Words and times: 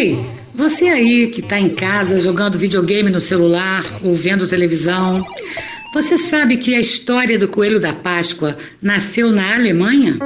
Ei, 0.00 0.18
você 0.54 0.86
aí 0.86 1.26
que 1.26 1.40
está 1.40 1.60
em 1.60 1.68
casa 1.68 2.18
jogando 2.18 2.58
videogame 2.58 3.10
no 3.10 3.20
celular 3.20 3.84
ou 4.02 4.14
vendo 4.14 4.46
televisão, 4.46 5.22
você 5.92 6.16
sabe 6.16 6.56
que 6.56 6.74
a 6.74 6.80
história 6.80 7.38
do 7.38 7.46
coelho 7.46 7.78
da 7.78 7.92
Páscoa 7.92 8.56
nasceu 8.80 9.30
na 9.30 9.54
Alemanha? 9.54 10.16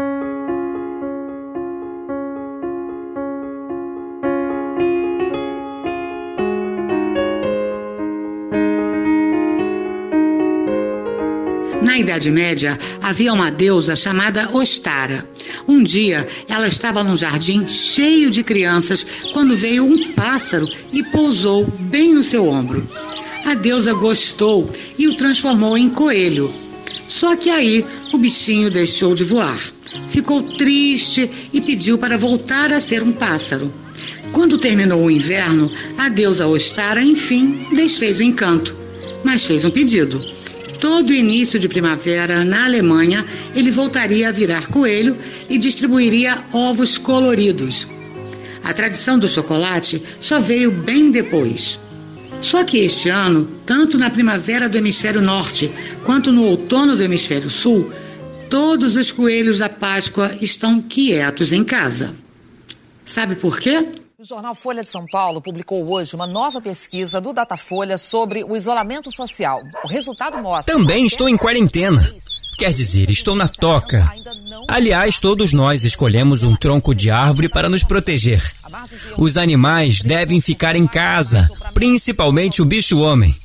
Na 11.84 11.98
Idade 11.98 12.30
Média, 12.30 12.78
havia 13.02 13.30
uma 13.30 13.50
deusa 13.50 13.94
chamada 13.94 14.48
Ostara. 14.54 15.28
Um 15.68 15.82
dia, 15.82 16.26
ela 16.48 16.66
estava 16.66 17.04
num 17.04 17.14
jardim 17.14 17.68
cheio 17.68 18.30
de 18.30 18.42
crianças 18.42 19.06
quando 19.34 19.54
veio 19.54 19.84
um 19.84 20.14
pássaro 20.14 20.66
e 20.90 21.02
pousou 21.02 21.66
bem 21.78 22.14
no 22.14 22.24
seu 22.24 22.48
ombro. 22.48 22.88
A 23.44 23.52
deusa 23.52 23.92
gostou 23.92 24.70
e 24.96 25.06
o 25.08 25.14
transformou 25.14 25.76
em 25.76 25.90
coelho. 25.90 26.50
Só 27.06 27.36
que 27.36 27.50
aí 27.50 27.84
o 28.14 28.16
bichinho 28.16 28.70
deixou 28.70 29.14
de 29.14 29.22
voar. 29.22 29.60
Ficou 30.08 30.42
triste 30.42 31.30
e 31.52 31.60
pediu 31.60 31.98
para 31.98 32.16
voltar 32.16 32.72
a 32.72 32.80
ser 32.80 33.02
um 33.02 33.12
pássaro. 33.12 33.70
Quando 34.32 34.56
terminou 34.56 35.04
o 35.04 35.10
inverno, 35.10 35.70
a 35.98 36.08
deusa 36.08 36.46
Ostara, 36.46 37.02
enfim, 37.02 37.66
desfez 37.74 38.20
o 38.20 38.22
encanto, 38.22 38.74
mas 39.22 39.44
fez 39.44 39.66
um 39.66 39.70
pedido 39.70 40.32
todo 40.80 41.12
início 41.12 41.58
de 41.58 41.68
primavera 41.68 42.44
na 42.44 42.64
Alemanha, 42.64 43.24
ele 43.54 43.70
voltaria 43.70 44.28
a 44.28 44.32
virar 44.32 44.68
coelho 44.68 45.16
e 45.48 45.58
distribuiria 45.58 46.44
ovos 46.52 46.98
coloridos. 46.98 47.86
A 48.62 48.72
tradição 48.72 49.18
do 49.18 49.28
chocolate 49.28 50.02
só 50.18 50.40
veio 50.40 50.70
bem 50.70 51.10
depois. 51.10 51.78
Só 52.40 52.64
que 52.64 52.78
este 52.78 53.08
ano, 53.08 53.48
tanto 53.64 53.96
na 53.96 54.10
primavera 54.10 54.68
do 54.68 54.76
hemisfério 54.76 55.22
norte 55.22 55.70
quanto 56.04 56.32
no 56.32 56.44
outono 56.44 56.96
do 56.96 57.02
hemisfério 57.02 57.48
sul, 57.48 57.90
todos 58.50 58.96
os 58.96 59.10
coelhos 59.10 59.58
da 59.58 59.68
Páscoa 59.68 60.34
estão 60.40 60.80
quietos 60.80 61.52
em 61.52 61.64
casa. 61.64 62.14
Sabe 63.04 63.34
por 63.34 63.58
quê? 63.58 64.03
O 64.24 64.26
jornal 64.26 64.54
Folha 64.54 64.82
de 64.82 64.88
São 64.88 65.04
Paulo 65.04 65.38
publicou 65.42 65.92
hoje 65.92 66.14
uma 66.14 66.26
nova 66.26 66.58
pesquisa 66.58 67.20
do 67.20 67.34
Datafolha 67.34 67.98
sobre 67.98 68.42
o 68.42 68.56
isolamento 68.56 69.12
social. 69.12 69.60
O 69.84 69.86
resultado 69.86 70.38
mostra. 70.38 70.74
Também 70.74 71.04
estou 71.04 71.28
em 71.28 71.36
quarentena. 71.36 72.10
Quer 72.56 72.72
dizer, 72.72 73.10
estou 73.10 73.36
na 73.36 73.46
toca. 73.46 74.10
Aliás, 74.66 75.18
todos 75.18 75.52
nós 75.52 75.84
escolhemos 75.84 76.42
um 76.42 76.56
tronco 76.56 76.94
de 76.94 77.10
árvore 77.10 77.50
para 77.50 77.68
nos 77.68 77.84
proteger. 77.84 78.42
Os 79.18 79.36
animais 79.36 80.00
devem 80.00 80.40
ficar 80.40 80.74
em 80.74 80.86
casa, 80.86 81.46
principalmente 81.74 82.62
o 82.62 82.64
bicho-homem. 82.64 83.36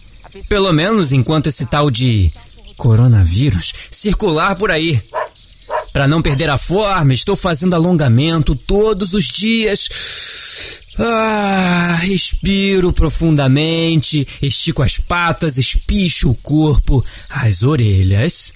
Pelo 0.48 0.72
menos 0.72 1.12
enquanto 1.12 1.48
esse 1.48 1.66
tal 1.66 1.92
de 1.92 2.32
coronavírus 2.78 3.74
circular 3.92 4.56
por 4.56 4.72
aí. 4.72 5.04
Para 5.92 6.08
não 6.08 6.22
perder 6.22 6.50
a 6.50 6.58
forma, 6.58 7.14
estou 7.14 7.36
fazendo 7.36 7.74
alongamento 7.74 8.56
todos 8.56 9.14
os 9.14 9.26
dias. 9.26 10.29
Ah, 11.02 11.98
respiro 12.02 12.92
profundamente, 12.92 14.28
estico 14.42 14.84
as 14.84 15.00
patas, 15.00 15.58
espicho 15.58 16.30
o 16.30 16.36
corpo, 16.36 17.04
as 17.30 17.64
orelhas. 17.64 18.54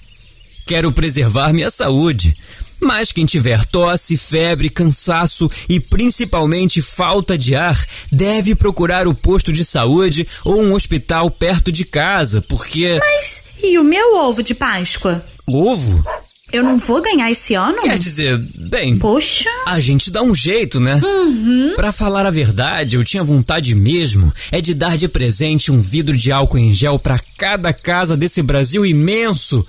Quero 0.66 0.92
preservar 0.92 1.54
minha 1.54 1.70
saúde. 1.70 2.36
Mas 2.80 3.12
quem 3.12 3.24
tiver 3.24 3.64
tosse, 3.64 4.16
febre, 4.16 4.68
cansaço 4.68 5.50
e 5.68 5.80
principalmente 5.80 6.82
falta 6.82 7.38
de 7.38 7.54
ar 7.54 7.82
deve 8.12 8.54
procurar 8.54 9.08
o 9.08 9.14
posto 9.14 9.50
de 9.50 9.64
saúde 9.64 10.28
ou 10.44 10.62
um 10.62 10.74
hospital 10.74 11.30
perto 11.30 11.72
de 11.72 11.84
casa, 11.84 12.42
porque. 12.42 12.98
Mas 12.98 13.44
e 13.62 13.78
o 13.78 13.84
meu 13.84 14.16
ovo 14.16 14.42
de 14.42 14.54
Páscoa? 14.54 15.24
Ovo? 15.46 16.04
Eu 16.52 16.62
não 16.62 16.78
vou 16.78 17.00
ganhar 17.02 17.30
esse 17.30 17.54
ano? 17.54 17.82
Quer 17.82 17.98
dizer, 17.98 18.38
bem. 18.68 18.98
Poxa. 18.98 19.50
A 19.66 19.78
gente 19.78 20.10
dá 20.10 20.22
um 20.22 20.34
jeito, 20.34 20.80
né? 20.80 21.00
Uhum. 21.02 21.74
Pra 21.76 21.92
falar 21.92 22.26
a 22.26 22.30
verdade, 22.30 22.96
eu 22.96 23.04
tinha 23.04 23.22
vontade 23.22 23.74
mesmo 23.74 24.32
é 24.50 24.60
de 24.60 24.74
dar 24.74 24.96
de 24.96 25.08
presente 25.08 25.72
um 25.72 25.80
vidro 25.80 26.16
de 26.16 26.30
álcool 26.32 26.58
em 26.58 26.72
gel 26.72 26.98
para 26.98 27.20
cada 27.36 27.72
casa 27.72 28.16
desse 28.16 28.42
Brasil 28.42 28.84
imenso. 28.84 29.66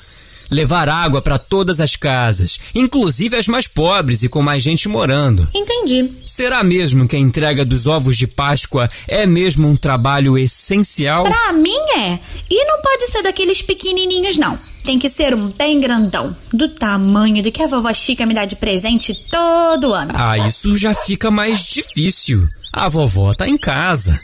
Levar 0.51 0.87
água 0.87 1.23
para 1.23 1.39
todas 1.39 1.81
as 1.81 1.95
casas, 1.95 2.59
inclusive 2.75 3.35
as 3.35 3.47
mais 3.47 3.67
pobres 3.67 4.21
e 4.21 4.29
com 4.29 4.43
mais 4.43 4.61
gente 4.61 4.87
morando. 4.87 5.47
Entendi. 5.55 6.11
Será 6.23 6.63
mesmo 6.63 7.07
que 7.07 7.15
a 7.15 7.19
entrega 7.19 7.65
dos 7.65 7.87
ovos 7.87 8.15
de 8.15 8.27
Páscoa 8.27 8.87
é 9.07 9.25
mesmo 9.25 9.67
um 9.67 9.75
trabalho 9.75 10.37
essencial? 10.37 11.23
Pra 11.23 11.51
mim 11.51 11.79
é. 11.97 12.19
E 12.47 12.63
não 12.65 12.79
pode 12.79 13.07
ser 13.07 13.23
daqueles 13.23 13.63
pequenininhos, 13.63 14.37
não. 14.37 14.59
Tem 14.85 14.97
que 14.99 15.09
ser 15.09 15.33
um 15.33 15.47
bem 15.47 15.79
grandão, 15.79 16.37
do 16.53 16.69
tamanho 16.69 17.41
do 17.41 17.51
que 17.51 17.63
a 17.63 17.65
vovó 17.65 17.91
Chica 17.91 18.23
me 18.23 18.35
dá 18.35 18.45
de 18.45 18.55
presente 18.55 19.15
todo 19.15 19.91
ano. 19.91 20.11
Ah, 20.13 20.37
isso 20.37 20.77
já 20.77 20.93
fica 20.93 21.31
mais 21.31 21.63
difícil. 21.63 22.45
A 22.71 22.87
vovó 22.87 23.33
tá 23.33 23.49
em 23.49 23.57
casa. 23.57 24.21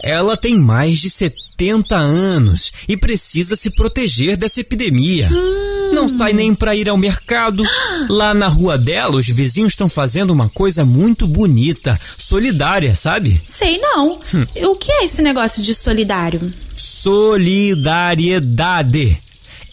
Ela 0.00 0.36
tem 0.36 0.56
mais 0.56 1.00
de 1.00 1.10
70 1.10 1.96
anos 1.96 2.72
e 2.88 2.96
precisa 2.96 3.56
se 3.56 3.70
proteger 3.70 4.36
dessa 4.36 4.60
epidemia. 4.60 5.28
Hum. 5.28 5.90
Não 5.92 6.08
sai 6.08 6.32
nem 6.32 6.54
para 6.54 6.76
ir 6.76 6.88
ao 6.88 6.96
mercado. 6.96 7.64
Lá 8.08 8.32
na 8.32 8.46
rua 8.46 8.78
dela, 8.78 9.16
os 9.16 9.26
vizinhos 9.26 9.72
estão 9.72 9.88
fazendo 9.88 10.30
uma 10.30 10.48
coisa 10.48 10.84
muito 10.84 11.26
bonita, 11.26 12.00
solidária, 12.16 12.94
sabe? 12.94 13.40
Sei 13.44 13.78
não. 13.78 14.20
Hum. 14.32 14.46
O 14.68 14.76
que 14.76 14.92
é 14.92 15.04
esse 15.04 15.20
negócio 15.20 15.64
de 15.64 15.74
solidário? 15.74 16.46
Solidariedade 16.76 19.25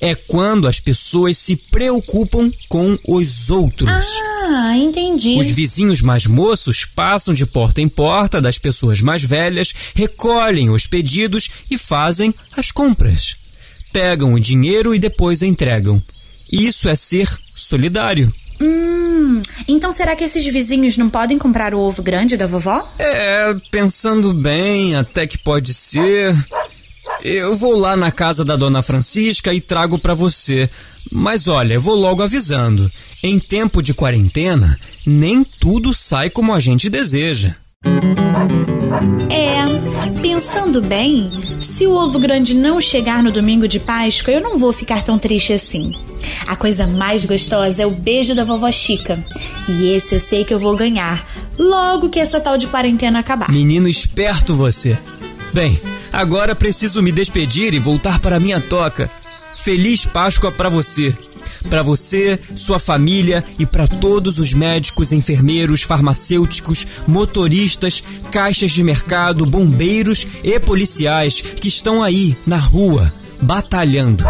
é 0.03 0.13
quando 0.15 0.67
as 0.67 0.81
pessoas 0.81 1.37
se 1.37 1.55
preocupam 1.55 2.51
com 2.67 2.97
os 3.07 3.49
outros. 3.49 4.19
Ah, 4.45 4.75
entendi. 4.75 5.39
Os 5.39 5.47
vizinhos 5.47 6.01
mais 6.01 6.27
moços 6.27 6.83
passam 6.83 7.33
de 7.33 7.45
porta 7.45 7.79
em 7.79 7.87
porta 7.87 8.41
das 8.41 8.59
pessoas 8.59 8.99
mais 8.99 9.23
velhas, 9.23 9.73
recolhem 9.95 10.69
os 10.69 10.85
pedidos 10.85 11.49
e 11.71 11.77
fazem 11.77 12.35
as 12.57 12.69
compras. 12.69 13.37
Pegam 13.93 14.33
o 14.33 14.39
dinheiro 14.41 14.93
e 14.93 14.99
depois 14.99 15.41
entregam. 15.41 16.03
Isso 16.51 16.89
é 16.89 16.95
ser 16.95 17.29
solidário. 17.55 18.33
Hum, 18.59 19.41
então 19.69 19.93
será 19.93 20.17
que 20.17 20.25
esses 20.25 20.45
vizinhos 20.45 20.97
não 20.97 21.09
podem 21.09 21.37
comprar 21.37 21.73
o 21.73 21.79
ovo 21.79 22.03
grande 22.03 22.35
da 22.35 22.45
vovó? 22.45 22.91
É, 22.99 23.55
pensando 23.71 24.33
bem, 24.33 24.95
até 24.95 25.25
que 25.25 25.37
pode 25.37 25.73
ser. 25.73 26.35
Eu 27.23 27.55
vou 27.55 27.79
lá 27.79 27.95
na 27.95 28.11
casa 28.11 28.43
da 28.43 28.57
dona 28.57 28.81
Francisca 28.81 29.53
e 29.53 29.61
trago 29.61 29.97
para 29.97 30.13
você. 30.13 30.69
Mas 31.09 31.47
olha, 31.47 31.75
eu 31.75 31.81
vou 31.81 31.95
logo 31.95 32.21
avisando. 32.21 32.91
Em 33.23 33.39
tempo 33.39 33.81
de 33.81 33.93
quarentena, 33.93 34.77
nem 35.05 35.41
tudo 35.43 35.93
sai 35.93 36.29
como 36.29 36.53
a 36.53 36.59
gente 36.59 36.89
deseja. 36.89 37.55
É, 39.29 39.63
pensando 40.21 40.81
bem, 40.81 41.31
se 41.61 41.87
o 41.87 41.93
ovo 41.93 42.19
grande 42.19 42.53
não 42.53 42.81
chegar 42.81 43.23
no 43.23 43.31
domingo 43.31 43.69
de 43.69 43.79
Páscoa, 43.79 44.33
eu 44.33 44.41
não 44.41 44.59
vou 44.59 44.73
ficar 44.73 45.01
tão 45.01 45.17
triste 45.17 45.53
assim. 45.53 45.95
A 46.45 46.57
coisa 46.57 46.85
mais 46.85 47.23
gostosa 47.23 47.83
é 47.83 47.85
o 47.85 47.91
beijo 47.91 48.35
da 48.35 48.43
vovó 48.43 48.69
Chica. 48.69 49.17
E 49.69 49.93
esse 49.93 50.15
eu 50.15 50.19
sei 50.19 50.43
que 50.43 50.53
eu 50.53 50.59
vou 50.59 50.75
ganhar, 50.75 51.25
logo 51.57 52.09
que 52.09 52.19
essa 52.19 52.41
tal 52.41 52.57
de 52.57 52.67
quarentena 52.67 53.19
acabar. 53.19 53.49
Menino 53.49 53.87
esperto 53.87 54.53
você. 54.53 54.97
Bem, 55.53 55.79
agora 56.13 56.55
preciso 56.55 57.01
me 57.01 57.11
despedir 57.11 57.73
e 57.73 57.79
voltar 57.79 58.19
para 58.19 58.39
minha 58.39 58.61
toca. 58.61 59.11
Feliz 59.57 60.05
Páscoa 60.05 60.51
para 60.51 60.69
você. 60.69 61.15
Para 61.69 61.81
você, 61.81 62.39
sua 62.55 62.79
família 62.79 63.43
e 63.57 63.65
para 63.65 63.87
todos 63.87 64.37
os 64.37 64.53
médicos, 64.53 65.11
enfermeiros, 65.11 65.81
farmacêuticos, 65.81 66.85
motoristas, 67.07 68.03
caixas 68.31 68.71
de 68.71 68.83
mercado, 68.83 69.45
bombeiros 69.45 70.27
e 70.43 70.59
policiais 70.59 71.41
que 71.41 71.67
estão 71.67 72.03
aí 72.03 72.37
na 72.45 72.57
rua, 72.57 73.11
batalhando. 73.41 74.23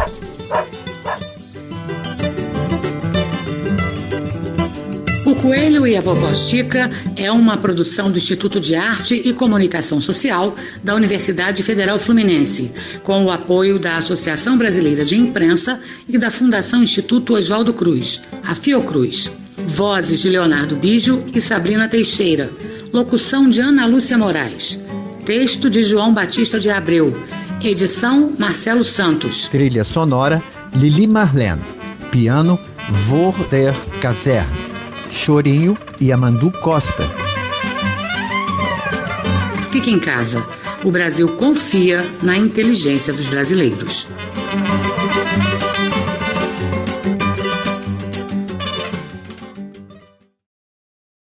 Coelho 5.43 5.85
e 5.85 5.97
a 5.97 5.99
Vovó 5.99 6.33
Chica 6.33 6.89
é 7.17 7.29
uma 7.29 7.57
produção 7.57 8.09
do 8.09 8.17
Instituto 8.17 8.61
de 8.61 8.75
Arte 8.75 9.13
e 9.25 9.33
Comunicação 9.33 9.99
Social 9.99 10.55
da 10.81 10.95
Universidade 10.95 11.61
Federal 11.63 11.99
Fluminense, 11.99 12.71
com 13.03 13.25
o 13.25 13.29
apoio 13.29 13.77
da 13.77 13.97
Associação 13.97 14.57
Brasileira 14.57 15.03
de 15.03 15.17
Imprensa 15.17 15.81
e 16.07 16.17
da 16.17 16.31
Fundação 16.31 16.81
Instituto 16.81 17.33
Oswaldo 17.33 17.73
Cruz, 17.73 18.21
a 18.47 18.55
Fiocruz. 18.55 19.29
Vozes 19.67 20.21
de 20.21 20.29
Leonardo 20.29 20.77
Bijo 20.77 21.21
e 21.35 21.41
Sabrina 21.41 21.89
Teixeira. 21.89 22.49
Locução 22.93 23.49
de 23.49 23.59
Ana 23.59 23.85
Lúcia 23.85 24.17
Moraes. 24.17 24.79
Texto 25.25 25.69
de 25.69 25.83
João 25.83 26.13
Batista 26.13 26.57
de 26.57 26.69
Abreu. 26.69 27.21
Edição 27.61 28.31
Marcelo 28.39 28.85
Santos. 28.85 29.49
Trilha 29.51 29.83
sonora 29.83 30.41
Lili 30.73 31.05
Marlene. 31.05 31.61
Piano 32.11 32.57
Vorder 33.09 33.73
Kazerne. 33.99 34.62
Chorinho 35.13 35.77
e 36.01 36.11
Amandu 36.11 36.51
Costa. 36.51 37.09
fique 39.71 39.89
em 39.89 39.99
casa. 39.99 40.45
O 40.83 40.91
Brasil 40.91 41.27
confia 41.35 42.05
na 42.21 42.37
inteligência 42.37 43.11
dos 43.11 43.27
brasileiros. 43.27 44.07